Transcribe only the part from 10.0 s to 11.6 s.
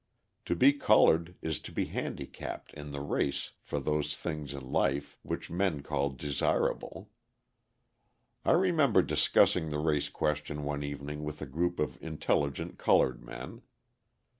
question one evening with a